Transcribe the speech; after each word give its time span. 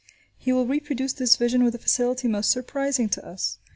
He 0.39 0.51
will 0.51 0.65
reproduce 0.65 1.13
this 1.13 1.35
vision 1.35 1.63
with 1.63 1.75
a 1.75 1.77
facility 1.77 2.27
most 2.27 2.49
surprising 2.49 3.07
to 3.09 3.23
us. 3.23 3.59